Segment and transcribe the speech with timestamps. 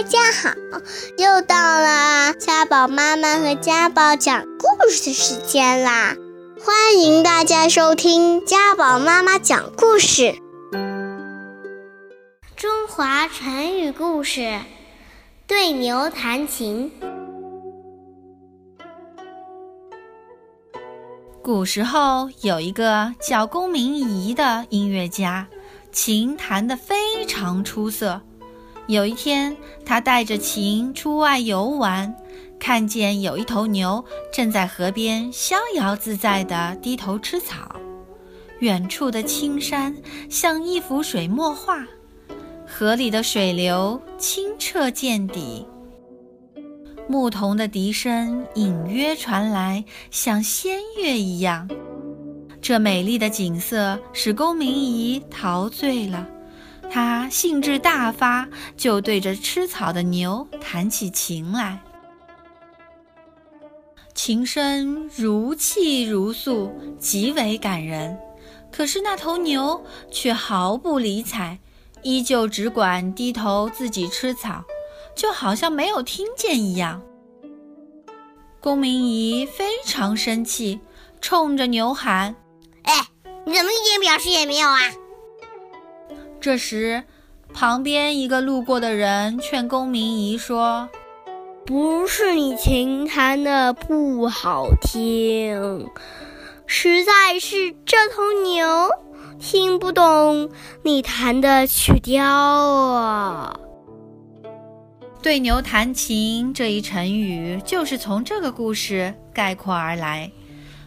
[0.00, 0.80] 大家好，
[1.18, 6.16] 又到了家宝妈妈和家宝讲故事的时间啦！
[6.64, 10.36] 欢迎大家收听家宝妈妈讲故事。
[12.56, 14.60] 中华成语故事：
[15.46, 16.90] 对牛弹琴。
[21.42, 25.46] 古时候有一个叫公明仪的音乐家，
[25.92, 28.22] 琴弹得非常出色。
[28.90, 29.56] 有一天，
[29.86, 32.12] 他带着琴出外游玩，
[32.58, 37.76] 看见有一头牛正在河边逍遥自在地低头吃草。
[38.58, 39.96] 远处的青山
[40.28, 41.86] 像一幅水墨画，
[42.66, 45.64] 河里的水流清澈见底，
[47.08, 51.70] 牧童的笛声隐约传来，像仙乐一样。
[52.60, 56.26] 这美丽的景色使公明仪陶醉了。
[56.90, 61.80] 他兴致大发，就对着吃草的牛弹起琴来。
[64.12, 68.18] 琴声如泣如诉，极为感人。
[68.72, 71.58] 可是那头牛却毫不理睬，
[72.02, 74.64] 依旧只管低头自己吃草，
[75.16, 77.02] 就好像没有听见一样。
[78.60, 80.80] 公明仪非常生气，
[81.20, 82.34] 冲着牛喊
[82.84, 83.06] ：“哎，
[83.46, 84.78] 你怎么一点表示也没有啊？”
[86.40, 87.04] 这时，
[87.52, 90.88] 旁边一个路过的人劝公明仪说
[91.66, 95.86] ：“不是你琴弹的不好听，
[96.66, 98.88] 实在是这头牛
[99.38, 100.50] 听不懂
[100.82, 103.60] 你弹的曲调啊。”
[105.22, 110.32] 对牛弹琴这一成语就是从这个故事概括而来，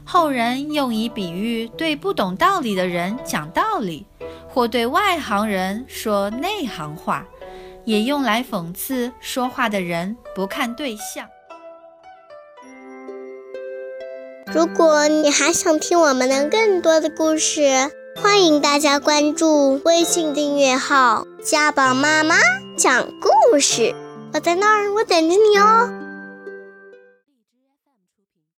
[0.04, 4.08] 后人用以比喻对不懂道理的人讲道理。
[4.54, 7.26] 或对外行人说内行话，
[7.86, 11.28] 也用来讽刺说话的人不看对象。
[14.54, 17.90] 如果你还想听我们的更多的故事，
[18.22, 22.36] 欢迎大家关注微信订阅号“家宝妈妈
[22.78, 23.96] 讲故事”，
[24.36, 26.03] 我在那儿，我等着你哦。